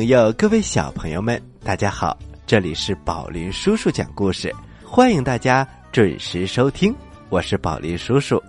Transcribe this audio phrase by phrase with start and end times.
[0.00, 2.16] 朋友，各位小朋友们，大家好！
[2.46, 4.50] 这里是宝林叔叔讲故事，
[4.82, 6.96] 欢迎大家准时收听。
[7.28, 8.42] 我是宝林叔叔。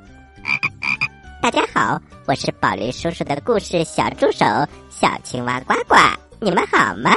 [1.41, 4.45] 大家好，我是宝林叔叔的故事小助手
[4.89, 5.97] 小青蛙呱呱，
[6.39, 7.11] 你们好吗？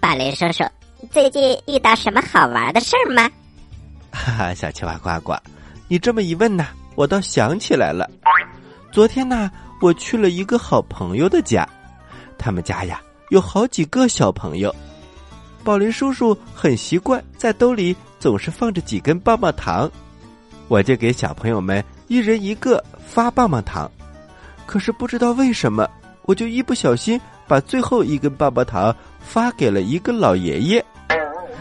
[0.00, 0.64] 宝林叔叔，
[1.12, 3.30] 最近遇到什么好玩的事儿吗？
[4.10, 5.36] 哈哈，小青蛙呱呱，
[5.86, 8.10] 你这么一问呢，我倒想起来了。
[8.90, 9.48] 昨天呢，
[9.80, 11.64] 我去了一个好朋友的家。
[12.38, 14.74] 他们家呀有好几个小朋友，
[15.64, 19.90] 宝林叔叔很习惯在兜里总是放着几根棒棒糖，
[20.68, 23.90] 我就给小朋友们一人一个发棒棒糖。
[24.64, 25.88] 可是不知道为什么，
[26.22, 30.84] 我就一不小心把最后一根棒棒糖发给了一个老爷爷。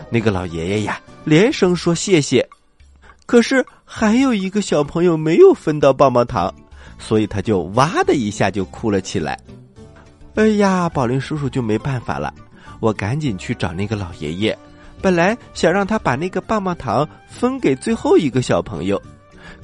[0.09, 2.47] 那个老爷爷呀连声说谢谢，
[3.25, 6.53] 可是还有一个小朋友没有分到棒棒糖，
[6.97, 9.37] 所以他就哇的一下就哭了起来。
[10.37, 12.31] 哎呀，宝林叔叔就没办法了，
[12.79, 14.55] 我赶紧去找那个老爷爷，
[15.01, 19.01] 本来想让他把那个棒棒糖分给最后一个小朋友，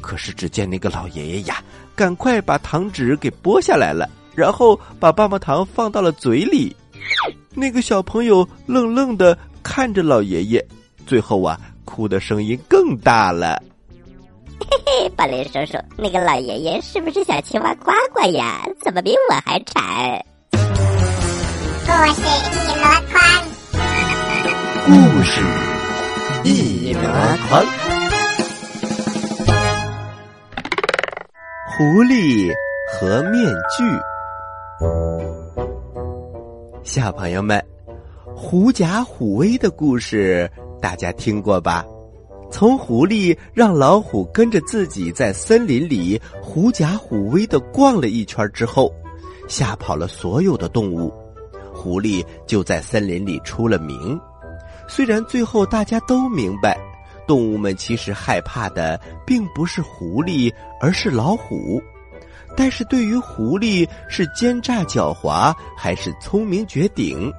[0.02, 1.64] 可是只见那个老爷爷呀，
[1.96, 6.76] 赶快把糖纸给剥下来了，然后把棒棒糖放到了嘴里，
[7.54, 10.66] 那个小朋友愣愣的看着老爷爷，
[11.06, 13.62] 最后啊，哭的声音更大了。
[14.60, 18.68] 嘿嘿，宝林叔叔，那个老爷爷是不是小青蛙呱呱呀？
[18.82, 20.26] 怎么比我还馋？
[21.96, 23.22] 故事一箩筐，
[24.88, 25.42] 故事
[26.44, 27.02] 一箩
[27.48, 27.64] 筐。
[31.68, 32.52] 狐狸
[32.92, 33.46] 和面
[33.78, 33.84] 具，
[36.82, 37.64] 小朋友们，
[38.36, 40.50] 狐假虎威的故事
[40.82, 41.86] 大家听过吧？
[42.50, 48.92] 从狐狸让老虎跟着自己在森林里狐假虎威的逛了一圈之后，
[49.48, 51.14] 吓跑了所有的动物。
[51.84, 54.18] 狐狸就在森林里出了名。
[54.88, 56.80] 虽然最后大家都明白，
[57.28, 60.50] 动物们其实害怕的并不是狐狸，
[60.80, 61.84] 而是老虎。
[62.56, 67.30] 但是对于狐狸是奸诈狡猾还是聪明绝顶，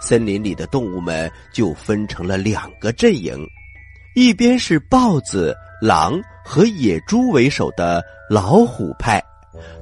[0.00, 3.36] 森林里的动物们就分成了两个阵营：
[4.14, 9.20] 一边是豹子、狼和野猪为首的老虎派，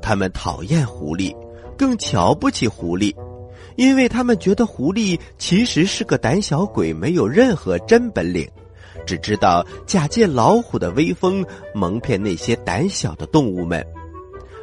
[0.01, 1.37] 他们讨厌狐狸，
[1.77, 3.15] 更瞧不起狐狸。
[3.77, 8.49] 因为他们觉得狐狸其实是个胆小鬼，没有任何真本领，
[9.07, 11.45] 只知道假借老虎的威风
[11.75, 13.87] 蒙骗那些胆小的动物们。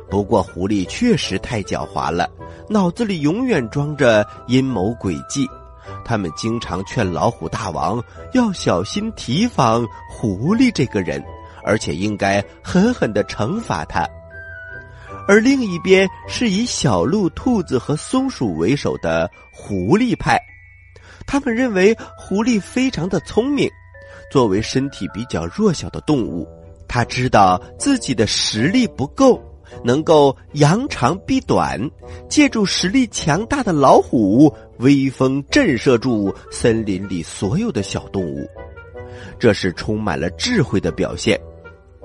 [0.09, 2.29] 不过，狐狸确实太狡猾了，
[2.69, 5.47] 脑子里永远装着阴谋诡计。
[6.05, 8.03] 他们经常劝老虎大王
[8.33, 11.23] 要小心提防狐狸这个人，
[11.63, 14.07] 而且应该狠狠的惩罚他。
[15.27, 20.37] 而另一边是以小鹿、兔子和松鼠为首的狐狸派，
[21.25, 23.69] 他们认为狐狸非常的聪明，
[24.31, 26.47] 作为身体比较弱小的动物，
[26.87, 29.41] 他知道自己的实力不够，
[29.83, 31.79] 能够扬长避短，
[32.27, 38.45] 借助实力强大的老虎威风震慑住森林里所有的小动物，
[39.39, 41.39] 这是充满了智慧的表现，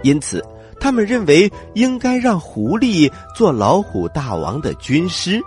[0.05, 0.41] 因此。
[0.81, 5.41] 他们认为应该让狐狸做老虎大王的军师。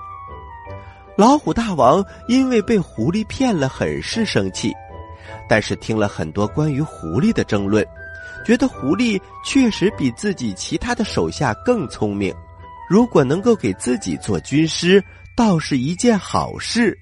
[1.17, 4.71] 老虎大王因为被狐狸骗了，很是生气。
[5.47, 7.85] 但是听了很多关于狐狸的争论，
[8.45, 12.33] 觉得狐狸确实比自己其他的手下更聪明。
[12.89, 15.03] 如果能够给自己做军师，
[15.35, 16.97] 倒是一件好事。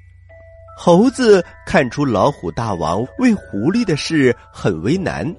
[0.78, 5.36] 猴子看出老虎大王为狐狸的事很为难，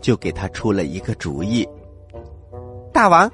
[0.00, 1.66] 就给他出了一个主意。
[2.94, 3.28] 大王，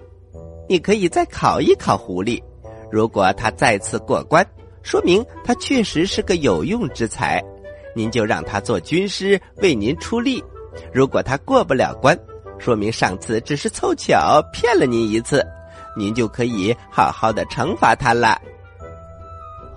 [0.71, 2.43] 你可以再考一考狐狸，
[2.91, 4.43] 如果他再次过关，
[4.83, 7.45] 说明他确实是个有用之才，
[7.95, 10.43] 您就让他做军师为您出力；
[10.95, 12.19] 如果他过不了关，
[12.59, 15.47] 说明上次只是凑巧骗了您一次，
[15.95, 18.41] 您就可以好好的惩罚他了。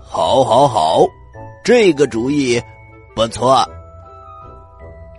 [0.02, 1.06] 好，好，好，
[1.62, 2.58] 这个主意
[3.14, 3.70] 不错。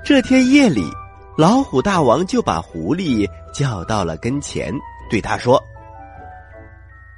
[0.03, 0.91] 这天夜里。
[1.37, 4.75] 老虎大王就把狐狸叫到了跟前，
[5.09, 5.63] 对他说：“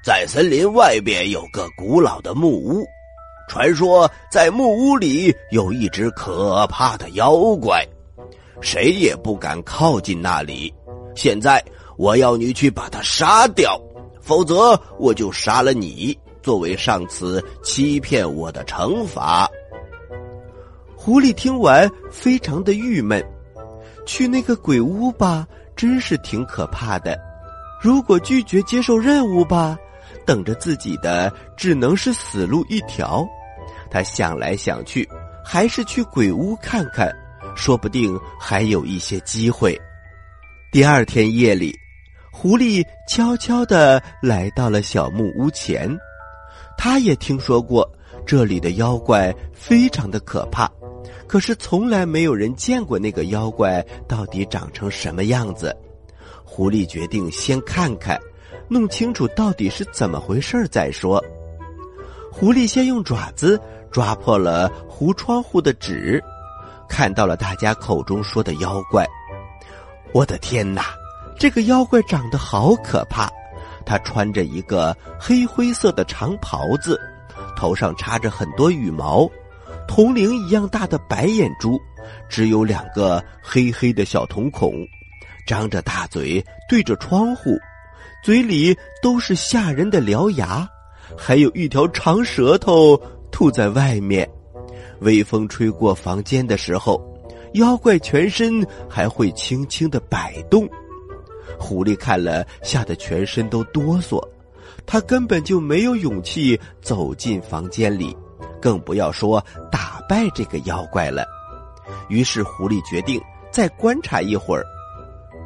[0.04, 2.84] 在森林外边有个古老的木屋，
[3.48, 7.82] 传说在木屋里有一只可怕的妖怪，
[8.60, 10.72] 谁也不敢靠近那里。
[11.14, 11.64] 现在
[11.96, 13.80] 我要你去把它杀掉，
[14.20, 19.48] 否则我就杀了你，作为上次欺骗我的惩罚。”
[20.94, 23.24] 狐狸听完，非常的郁闷。
[24.04, 25.46] 去那个鬼屋吧，
[25.76, 27.19] 真是挺可怕的。
[27.81, 29.76] 如果拒绝接受任务吧，
[30.25, 33.26] 等着自己的只能是死路一条。
[33.90, 35.08] 他想来想去，
[35.44, 37.14] 还是去鬼屋看看，
[37.55, 39.78] 说不定还有一些机会。
[40.73, 41.73] 第二天夜里，
[42.32, 45.96] 狐狸悄悄的来到了小木屋前。
[46.76, 47.88] 他也听说过
[48.26, 50.70] 这里的妖怪非常的可怕，
[51.26, 55.76] 可是从来没有人见过那个妖怪到底长成什么样子。
[56.44, 58.19] 狐狸决定先看看，
[58.69, 61.23] 弄清楚到底是怎么回事再说。
[62.31, 66.23] 狐狸先用爪子抓破了糊窗户的纸，
[66.88, 69.06] 看到了大家口中说的妖怪。
[70.12, 70.94] 我的天哪，
[71.38, 73.28] 这个妖怪长得好可怕！
[73.84, 76.99] 他穿着一个黑灰色的长袍子，
[77.56, 79.28] 头上插着很多羽毛，
[79.88, 81.80] 铜铃一样大的白眼珠，
[82.28, 84.72] 只有两个黑黑的小瞳孔，
[85.46, 87.56] 张着大嘴对着窗户，
[88.22, 90.68] 嘴里都是吓人的獠牙，
[91.16, 93.00] 还有一条长舌头
[93.30, 94.28] 吐在外面。
[95.00, 97.00] 微风吹过房间的时候，
[97.54, 100.68] 妖怪全身还会轻轻的摆动。
[101.58, 104.20] 狐狸看了，吓得全身都哆嗦，
[104.84, 108.16] 他根本就没有勇气走进房间里，
[108.60, 111.26] 更不要说打败这个妖怪了。
[112.08, 113.20] 于是，狐狸决定
[113.50, 114.64] 再观察一会儿。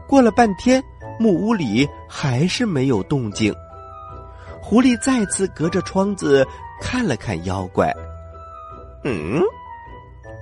[0.08, 0.82] 过了半天，
[1.18, 3.54] 木屋里还是没有动静。
[4.62, 6.46] 狐狸再次隔着窗子
[6.80, 7.94] 看了看妖怪，
[9.04, 9.40] 嗯，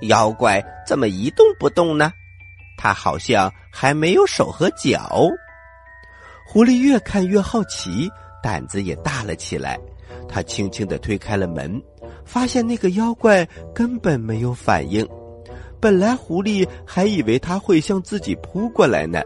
[0.03, 2.11] 妖怪怎么一动不动呢？
[2.77, 5.27] 他好像还没有手和脚。
[6.45, 8.09] 狐狸越看越好奇，
[8.41, 9.77] 胆子也大了起来。
[10.27, 11.81] 他轻轻的推开了门，
[12.25, 15.07] 发现那个妖怪根本没有反应。
[15.79, 19.21] 本来狐狸还以为他会向自己扑过来呢。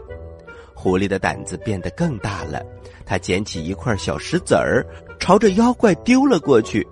[0.74, 2.62] 狐狸的胆子变得更大了，
[3.04, 4.84] 他捡起一块小石子儿，
[5.18, 6.86] 朝着妖怪丢了过去。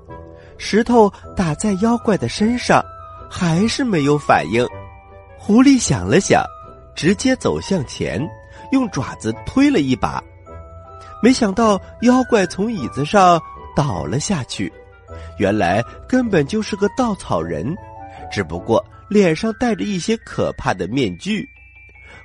[0.58, 2.82] 石头打在妖怪的身上，
[3.30, 4.66] 还是没有反应。
[5.36, 6.44] 狐狸想了想，
[6.94, 8.20] 直接走向前。
[8.70, 10.22] 用爪子推了一把，
[11.22, 13.38] 没想到妖怪从椅子上
[13.76, 14.72] 倒了下去。
[15.42, 17.74] 原来根本就是个稻草人，
[18.30, 21.44] 只不过脸上戴着一些可怕的面具。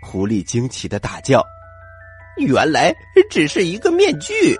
[0.03, 1.43] 狐狸惊奇的大叫
[2.37, 2.95] ：“原来
[3.27, 4.55] 只是一个面具，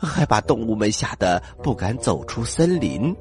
[0.00, 3.14] 还把动物们吓得不敢走出森林。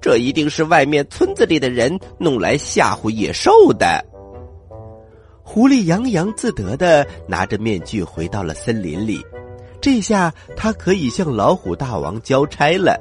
[0.00, 4.00] 这一定是外面村子里的人弄来吓唬野兽的。”
[5.42, 9.20] 狐狸洋洋自得的拿着面具回到了森林里，
[9.80, 12.96] 这下他可以向老虎大王交差了。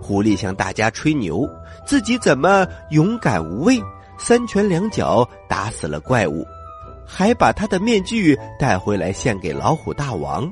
[0.00, 1.48] 狐狸向大家吹牛，
[1.86, 3.80] 自己怎么勇敢无畏，
[4.18, 6.46] 三拳两脚打死了怪物，
[7.06, 10.50] 还把他的面具带回来献给老虎大王。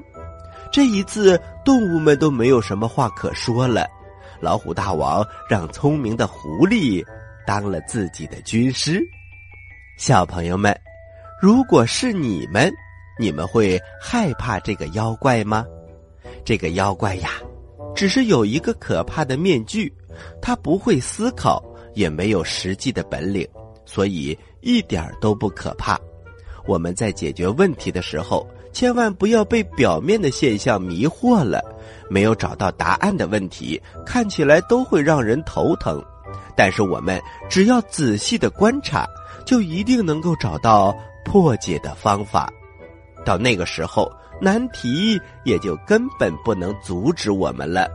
[0.71, 3.87] 这一次，动物们都没有什么话可说了。
[4.41, 7.05] 老虎大王让聪明的狐狸
[7.47, 9.01] 当了自己的军师。
[9.97, 10.77] 小朋友们。
[11.39, 12.73] 如果是你们，
[13.19, 15.67] 你们会害怕这个妖怪吗？
[16.47, 17.29] 这个妖怪呀，
[17.97, 19.93] 只是有一个可怕的面具，
[20.41, 23.49] 他不会思考，也没有实际的本领，
[23.87, 25.99] 所以一点都不可怕。
[26.67, 31.61] 我们在解决问题的时候，千万不要被表面的现象迷惑了。
[32.11, 36.01] 没有找到答案的问题，看起来都会让人头疼，
[36.55, 39.09] 但是我们只要仔细的观察，
[39.47, 40.95] 就一定能够找到。
[41.29, 42.49] 破解的方法，
[43.25, 44.09] 到那个时候，
[44.41, 47.89] 难题也就根本不能阻止我们了。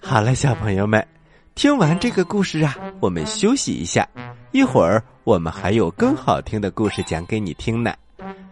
[0.00, 1.06] 好了，小朋友们，
[1.54, 4.08] 听完这个故事啊，我们休息一下，
[4.50, 7.94] 一会儿我们还有更好听的故事讲给你听呢。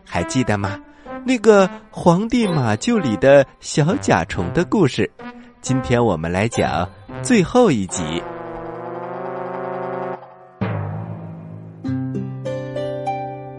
[0.04, 0.78] 还记得吗？
[1.24, 5.10] 那个《皇帝马厩》里的小甲虫的故事，
[5.60, 6.88] 今天我们来讲
[7.22, 8.22] 最后一集。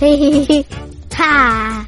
[0.00, 0.64] 嘿嘿嘿，
[1.10, 1.84] 哈！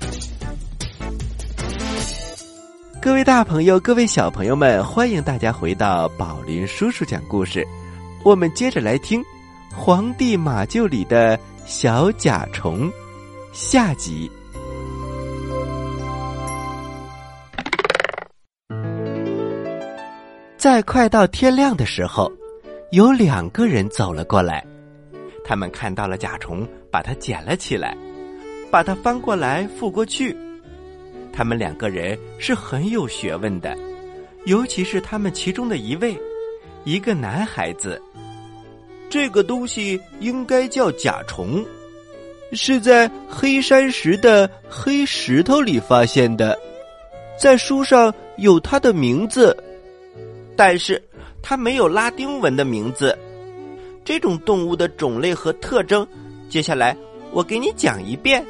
[3.00, 7.64] 各位大朋友，各位小朋友们，欢迎大家回到宝林叔叔讲故事。
[8.25, 9.23] 我们接着来听
[9.73, 12.90] 《皇帝马厩里的小甲虫》
[13.52, 14.29] 下集。
[20.57, 22.29] 在快到天亮的时候，
[22.90, 24.67] 有两个人走了过来，
[25.45, 27.97] 他们看到了甲虫，把它捡了起来，
[28.71, 30.37] 把它翻过来覆过去。
[31.33, 33.77] 他们两个人是很有学问的，
[34.45, 36.19] 尤其是他们其中的一位，
[36.85, 38.01] 一个男孩子。
[39.09, 41.65] 这个东西应该叫甲虫，
[42.53, 46.59] 是在黑山石的黑石头里发现的，
[47.39, 49.57] 在书上有它的名字。
[50.57, 51.03] 但是
[51.41, 53.17] 它没有拉丁文的名字。
[54.05, 56.07] 这种动物的种类和特征，
[56.50, 56.97] 接下来
[57.30, 58.45] 我给你讲一遍。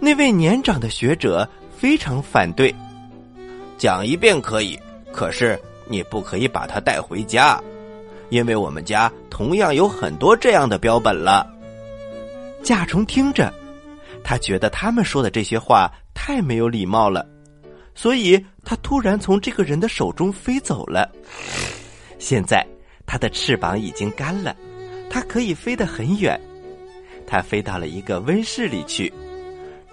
[0.00, 2.74] 那位年长的学者非常反对。
[3.78, 4.76] 讲一遍可以，
[5.12, 7.62] 可是你不可以把它带回家，
[8.30, 11.48] 因为我们家同样有很多这样的标本了。
[12.64, 13.54] 甲虫听着，
[14.24, 17.24] 他觉得他们说的这些话太没有礼貌了。
[17.94, 21.08] 所以，他突然从这个人的手中飞走了。
[22.18, 22.66] 现在，
[23.06, 24.56] 他的翅膀已经干了，
[25.08, 26.40] 他可以飞得很远。
[27.28, 29.12] 他飞到了一个温室里去，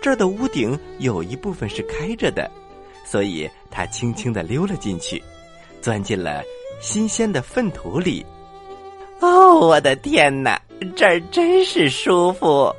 [0.02, 2.50] 这儿的屋顶有一部分是开着的，
[3.06, 5.22] 所以他轻轻的溜了进去，
[5.82, 6.42] 钻进了
[6.80, 8.26] 新鲜的粪土里。
[9.20, 10.60] 哦，我的天哪，
[10.96, 12.74] 这儿真是舒服！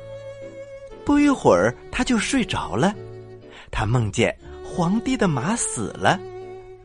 [1.05, 2.93] 不一会儿，他就睡着了。
[3.69, 4.35] 他梦见。
[4.69, 6.19] 皇帝的马死了，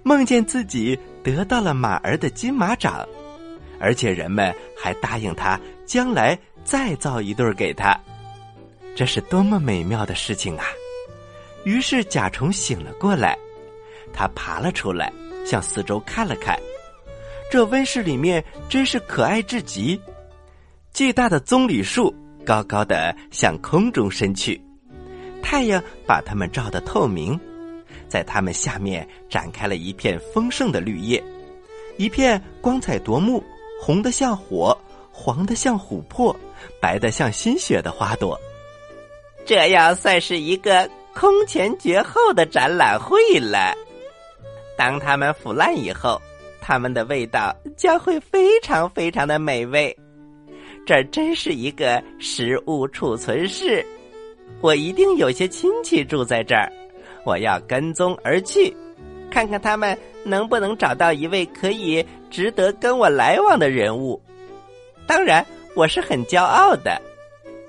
[0.02, 3.06] 梦见自己得到了马儿的金马掌，
[3.78, 7.98] 而且人们还答应他将来再造一对儿给他，
[8.94, 10.64] 这是多么美妙的事情啊！
[11.64, 13.38] 于是甲虫醒了过来，
[14.12, 15.12] 它爬了出来，
[15.44, 16.58] 向四周看了看，
[17.50, 20.00] 这温室里面真是可爱至极。
[20.92, 22.14] 巨大的棕榈树
[22.44, 24.60] 高高的向空中伸去，
[25.42, 27.38] 太阳把它们照得透明。
[28.08, 31.22] 在它们下面展开了一片丰盛的绿叶，
[31.96, 33.42] 一片光彩夺目、
[33.80, 34.76] 红的像火、
[35.10, 36.36] 黄的像琥珀、
[36.80, 38.38] 白的像新雪的花朵。
[39.44, 43.74] 这要算是一个空前绝后的展览会了。
[44.76, 46.20] 当它们腐烂以后，
[46.60, 49.94] 它们的味道将会非常非常的美味。
[50.86, 53.84] 这真是一个食物储存室，
[54.60, 56.70] 我一定有些亲戚住在这儿。
[57.24, 58.74] 我要跟踪而去，
[59.30, 64.20] 看看他们能不能找到一位可以值得跟我来往的人物。
[65.06, 67.00] 当然，我是很骄傲的，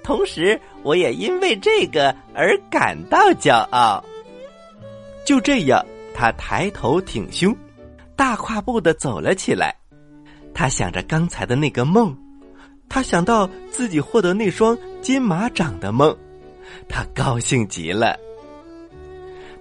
[0.04, 4.04] 同时我也因为这个而感到骄傲。
[5.26, 7.56] 就这样，他抬头挺胸，
[8.16, 9.74] 大跨步的走了起来。
[10.54, 12.16] 他想着刚才的那个梦，
[12.90, 16.16] 他想到自己获得那双金马掌的梦，
[16.90, 18.20] 他高兴极了。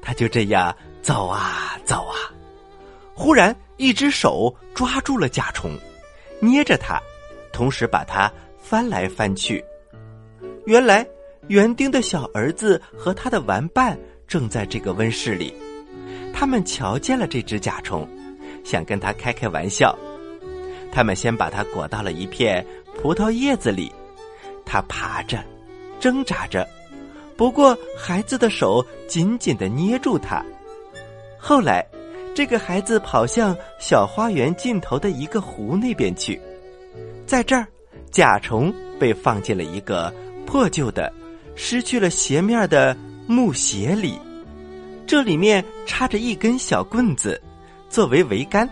[0.02, 2.16] 他就这样走啊走啊，
[3.14, 5.78] 忽然一只手抓住了甲虫，
[6.40, 7.00] 捏着它，
[7.52, 9.64] 同时把它翻来翻去。
[10.66, 11.06] 原来
[11.48, 15.52] 园丁的小儿子和他的玩伴正在这个温室里，
[16.32, 18.08] 他们瞧见了这只甲虫，
[18.64, 19.96] 想跟他开开玩笑。
[20.90, 22.64] 他们先把它裹到了一片
[23.00, 23.90] 葡萄叶子里，
[24.64, 25.42] 它爬着，
[25.98, 26.68] 挣扎着。
[27.36, 30.44] 不过，孩子的手紧紧的捏住它。
[31.38, 31.84] 后来，
[32.34, 36.40] 这个孩子跑向小花园尽头的一个湖那边去，
[37.26, 37.66] 在这儿，
[38.10, 40.12] 甲虫被放进了一个
[40.46, 41.12] 破旧的、
[41.54, 44.18] 失去了斜面的木鞋里，
[45.06, 47.40] 这里面插着一根小棍子，
[47.88, 48.68] 作为桅杆，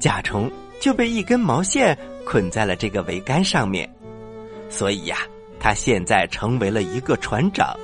[0.00, 3.88] 甲虫就被一根毛线捆在了这个桅杆上面。
[4.70, 5.18] 所以呀，
[5.60, 7.76] 他现在成为了一个船长。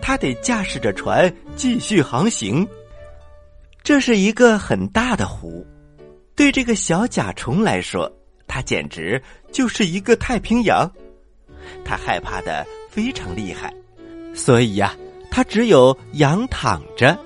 [0.00, 2.66] 他得驾驶着船继续航行。
[3.82, 5.66] 这是一个很大的湖，
[6.34, 8.10] 对这个小甲虫来说，
[8.46, 9.20] 它简直
[9.52, 10.90] 就是一个太平洋。
[11.84, 13.72] 它害怕的非常厉害，
[14.34, 14.94] 所以呀，
[15.30, 17.18] 它只有仰躺着，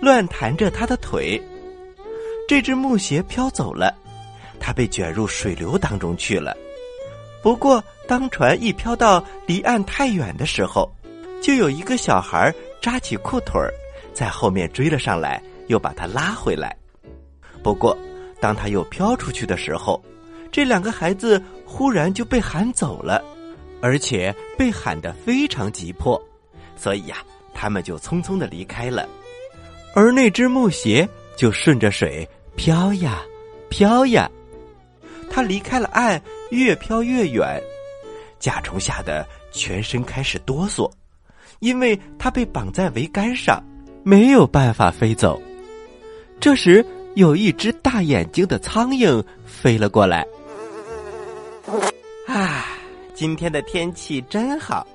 [0.00, 1.40] 乱弹着它的腿。
[2.46, 3.94] 这只木鞋飘走了，
[4.60, 6.54] 它被卷入水流当中去了。
[7.42, 10.88] 不过，当船一飘到离岸太远的时候，
[11.40, 13.60] 就有一个小孩扎起裤腿，
[14.12, 16.76] 在后面追了上来，又把他拉回来。
[17.62, 17.96] 不过，
[18.38, 20.02] 当他又飘出去的时候，
[20.52, 23.24] 这两个孩子忽然就被喊走了，
[23.80, 26.22] 而且被喊得非常急迫，
[26.76, 27.16] 所以呀，
[27.54, 29.08] 他们就匆匆的离开了。
[29.94, 33.22] 而那只木鞋就顺着水飘呀
[33.70, 34.30] 飘呀，
[35.30, 37.60] 它离开了岸，越飘越远。
[38.38, 40.90] 甲虫吓得全身开始哆嗦，
[41.60, 43.62] 因为它被绑在桅杆上，
[44.04, 45.40] 没有办法飞走。
[46.38, 50.26] 这时，有一只大眼睛的苍蝇飞了过来。
[52.26, 52.66] 啊，
[53.14, 54.86] 今天的天气真好，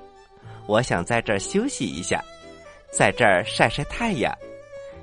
[0.66, 2.22] 我想在这儿休息一下，
[2.90, 4.32] 在这儿晒晒太阳。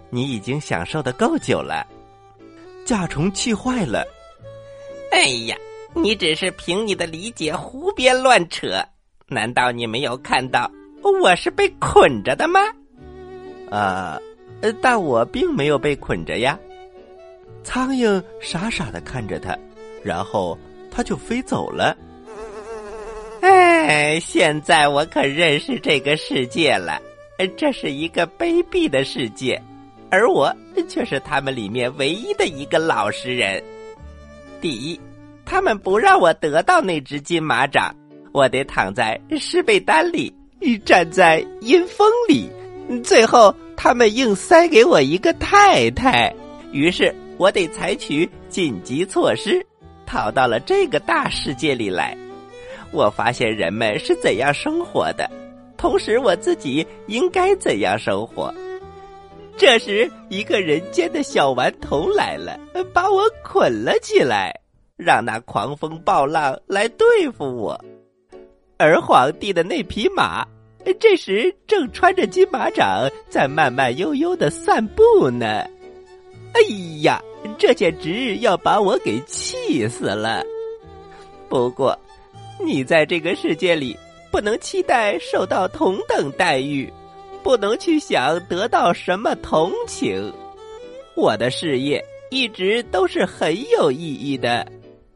[0.10, 1.86] 你已经享受的够久了。
[2.86, 4.06] 甲虫气坏了。
[5.12, 5.58] 哎呀！
[5.98, 8.84] 你只是凭你的理解胡编乱扯，
[9.28, 10.70] 难道你没有看到
[11.22, 12.60] 我是被捆着的吗？
[13.72, 14.20] 啊，
[14.82, 16.60] 但我并没有被捆着呀。
[17.64, 19.58] 苍蝇傻傻的看着他，
[20.04, 20.58] 然后
[20.96, 21.96] 他就飞走了。
[23.42, 27.02] 哎，现在我可认识这个世界了，
[27.58, 29.62] 这是一个卑鄙的世界，
[30.10, 30.56] 而我
[30.88, 33.62] 却是他们里面唯一的一个老实人。
[34.62, 35.00] 第一。
[35.48, 37.96] 他们不让我得到那只金马掌，
[38.32, 40.34] 我得躺在湿被单里，
[40.84, 42.50] 站在阴风里。
[43.04, 46.34] 最后，他们硬塞给我一个太太，
[46.72, 49.64] 于是我得采取紧急措施，
[50.06, 52.18] 逃到了这个大世界里来。
[52.92, 55.30] 我发现人们是怎样生活的，
[55.78, 58.54] 同时我自己应该怎样生活。
[59.58, 62.60] 这时，一个人间的小顽童来了，
[62.94, 64.54] 把我捆了起来。
[64.98, 67.78] 让那狂风暴浪来对付我，
[68.78, 70.48] 而皇帝的那匹马，
[71.02, 75.46] 这时正穿着金马掌在慢慢悠悠的散步呢。
[76.54, 76.62] 哎
[77.02, 77.22] 呀，
[77.58, 80.44] 这简直要把我给气死了！
[81.48, 81.98] 不过，
[82.64, 83.98] 你在这个世界里
[84.32, 86.92] 不能期待受到同等待遇，
[87.44, 90.34] 不能去想得到什么同情。
[91.16, 94.66] 我的事业一直都是很有意义的。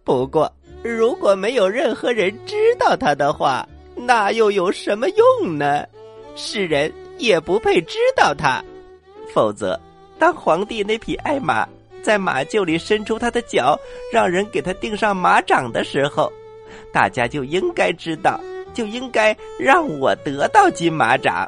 [0.04, 0.52] 不过，
[0.84, 5.86] 如果没有任何人知道他的话，那又有什么用呢？
[6.36, 8.64] 世人也不配知道他。
[9.34, 9.80] 否则，
[10.18, 11.68] 当皇帝那匹爱马
[12.10, 13.80] 在马厩里伸出他的脚，
[14.12, 16.34] 让人给他钉上马掌的时候，
[16.92, 18.42] 大家就应该知道，
[18.74, 21.48] 就应该让我得到金马掌。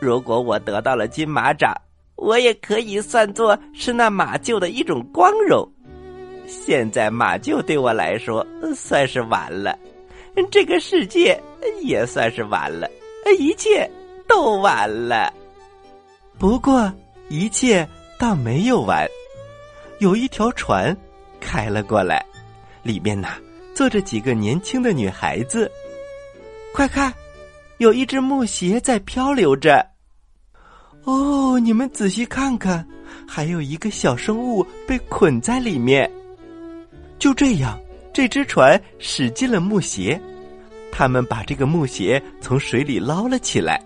[0.00, 1.72] 如果我得到了金马掌，
[2.16, 5.64] 我也可以算作是那马厩的一种光荣。
[6.48, 9.78] 现在马厩对我来说算是完了，
[10.50, 11.40] 这个世界
[11.82, 12.90] 也算是完了，
[13.38, 13.88] 一切
[14.26, 15.32] 都完了。
[16.36, 16.92] 不过
[17.28, 19.08] 一切倒没有完，
[19.98, 20.96] 有一条船
[21.40, 22.24] 开了过来，
[22.82, 23.28] 里面呢
[23.74, 25.70] 坐着几个年轻的女孩子。
[26.72, 27.12] 快看，
[27.78, 29.86] 有一只木鞋在漂流着。
[31.04, 32.86] 哦，你们仔细看看，
[33.28, 36.10] 还有一个小生物被捆在里面。
[37.18, 37.78] 就这样，
[38.12, 40.20] 这只船驶进了木鞋，
[40.90, 43.80] 他们把这个木鞋从水里捞了起来。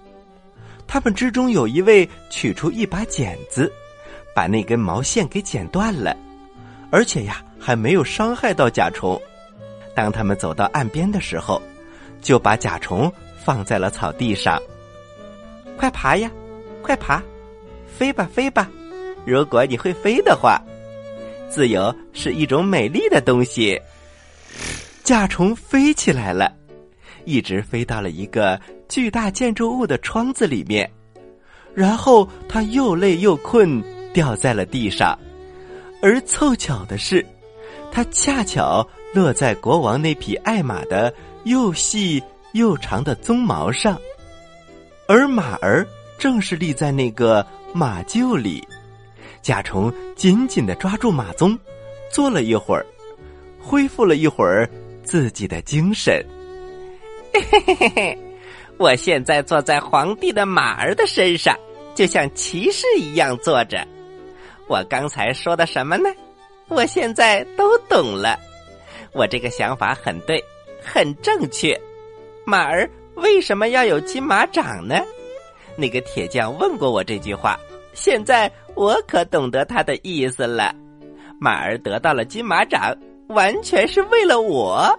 [0.87, 3.71] 他们之中有一位取出一把剪子，
[4.39, 6.17] 把那根毛线给剪断了，
[6.93, 9.21] 而且呀，还没有伤害到甲虫。
[9.97, 11.61] 当他们走到岸边的时候，
[12.23, 13.13] 就把甲虫
[13.45, 14.63] 放在了草地上。
[15.77, 16.31] 快爬呀，
[16.83, 17.21] 快爬，
[17.99, 18.71] 飞吧飞吧，
[19.27, 20.63] 如果你会飞的话。
[21.51, 23.77] 自由是一种美丽的东西。
[25.03, 26.53] 甲虫飞起来了，
[27.25, 30.89] 一直飞到了一个巨大建筑物的窗子里面，
[31.75, 33.83] 然后它又累又困，
[34.19, 35.17] 掉在了地上。
[36.03, 37.25] 而凑巧的是，
[37.93, 42.21] 它恰巧落在国王那匹爱马的又细
[42.53, 43.97] 又长的鬃毛上，
[45.07, 45.87] 而马儿
[46.19, 48.67] 正是立在那个马厩里。
[49.41, 51.57] 甲虫紧紧的抓住马鬃，
[52.11, 52.85] 坐了一会儿，
[53.61, 54.69] 恢复了一会儿
[55.05, 56.21] 自己的精神。
[57.33, 58.19] 嘿嘿嘿嘿，
[58.79, 61.57] 我现在坐在皇帝的马儿的身上，
[61.95, 63.87] 就像骑士一样坐着。
[64.69, 66.09] 我刚才说的什么呢？
[66.69, 68.39] 我现在都懂了。
[69.13, 70.43] 我这个想法很对，
[70.83, 71.79] 很正确。
[72.45, 75.03] 马儿为什么要有金马掌呢？
[75.77, 77.59] 那个铁匠问过我这句话。
[77.95, 80.73] 现在我可懂得他的意思了，
[81.41, 82.97] 马儿得到了金马掌，
[83.29, 84.97] 完全是为了我。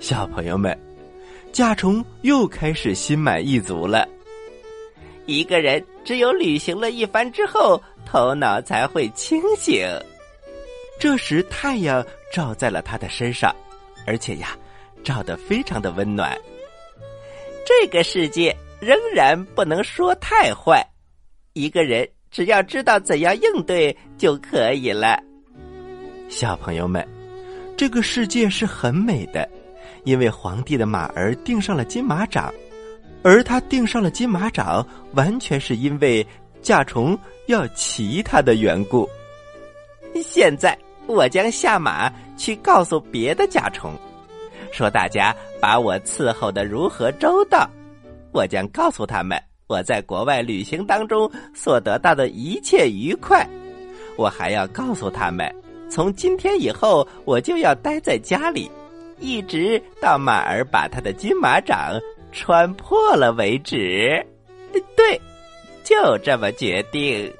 [0.00, 0.76] 小朋友们，
[1.52, 4.08] 甲虫又开始心满意足了。
[5.26, 9.86] 一个人只有旅行了一番之后，头脑才会清醒。
[11.00, 13.54] 这时，太阳照在了他的身上，
[14.06, 14.56] 而且呀，
[15.02, 16.36] 照得非常的温暖。
[17.66, 20.86] 这个世界仍然不能说太坏，
[21.54, 25.18] 一个人只要知道怎样应对就可以了。
[26.28, 27.06] 小朋友们，
[27.76, 29.48] 这个世界是很美的，
[30.04, 32.52] 因为皇帝的马儿钉上了金马掌，
[33.22, 36.26] 而他钉上了金马掌，完全是因为
[36.62, 39.08] 甲虫要骑他的缘故。
[40.22, 40.76] 现在。
[41.06, 43.92] 我将下马去告诉别的甲虫，
[44.72, 47.68] 说大家把我伺候的如何周到。
[48.32, 53.46] 我将告诉他们我在国外旅行当中所得到的一切愉快。
[54.16, 55.54] 我还要告诉他们，
[55.90, 58.70] 从今天以后我就要待在家里，
[59.20, 62.00] 一直到马儿把他的金马掌
[62.32, 64.26] 穿破了为止。
[64.96, 65.20] 对，
[65.84, 67.32] 就这么决定。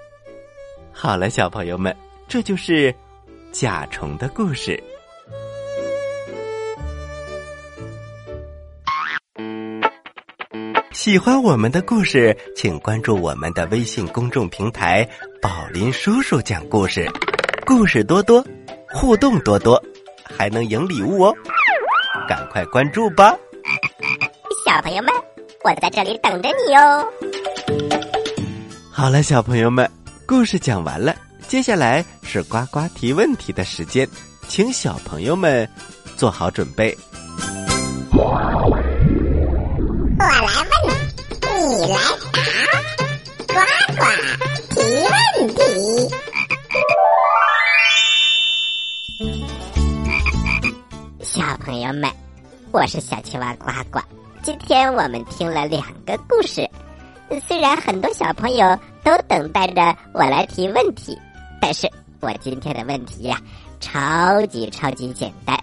[0.92, 1.96] 好了，小朋友们，
[2.28, 2.94] 这就是。
[3.54, 4.82] 甲虫的故事。
[10.90, 15.08] 喜欢我们的故事，请关注我们的微信公众平台
[15.40, 17.08] “宝林叔叔讲故事”，
[17.64, 18.44] 故事多多，
[18.90, 19.80] 互动多多，
[20.24, 21.34] 还能赢礼物哦！
[22.28, 23.38] 赶快关注吧！
[24.66, 25.14] 小朋友们，
[25.62, 27.08] 我在这里等着你哦。
[28.96, 29.90] 好了，小朋友们，
[30.24, 31.12] 故事讲完了。
[31.48, 34.08] 接下来是呱呱提问题的时间，
[34.46, 35.68] 请小朋友们
[36.16, 36.96] 做好准备。
[38.12, 38.80] 我来问，
[41.50, 41.98] 你来
[42.32, 42.38] 答，
[43.48, 43.54] 呱
[43.96, 44.04] 呱
[44.70, 44.80] 提
[45.10, 45.58] 问题。
[51.20, 52.08] 小朋友们，
[52.70, 53.98] 我是小青蛙呱呱。
[54.40, 56.70] 今天我们听了两个故事，
[57.40, 61.18] 虽然很多小朋友都等待着我来提问题。
[61.60, 63.40] 但是我今天的问题呀，
[63.80, 65.58] 超级超级简单，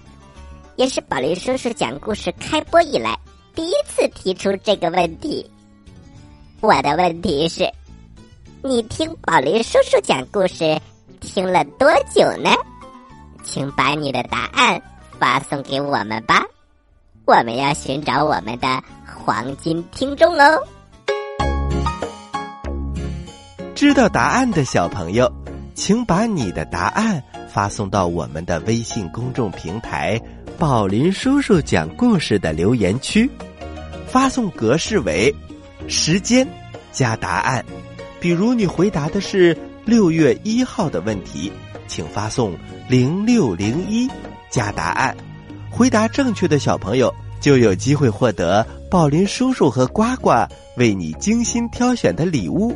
[0.75, 3.17] 也是宝林叔叔讲故事开播以来
[3.53, 5.49] 第一次提出这个问题。
[6.59, 7.71] 我的问题是：
[8.63, 10.79] 你听宝林叔叔讲故事
[11.19, 12.49] 听了多久呢？
[13.43, 14.81] 请把你的答案
[15.19, 16.43] 发送给我们吧，
[17.25, 20.63] 我们要寻找我们的黄金听众哦。
[23.81, 25.27] 知道答案的小朋友。
[25.73, 30.21] 请把你的答案发送到我们的微信公众平台
[30.55, 33.27] “宝林叔叔讲故事”的留言区，
[34.05, 35.33] 发送格式为
[35.87, 36.47] 时间
[36.91, 37.65] 加答案。
[38.19, 41.51] 比如你回答的是六月一号的问题，
[41.87, 42.55] 请发送
[42.87, 44.07] 零六零一
[44.51, 45.17] 加答案。
[45.71, 50.45] 回答正确的小朋友就有机会获得宝林叔叔和呱呱
[50.77, 52.75] 为你精心挑选的礼物。